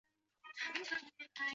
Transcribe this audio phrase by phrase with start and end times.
[0.03, 0.97] 区内也有许多
[1.37, 1.49] 公寓。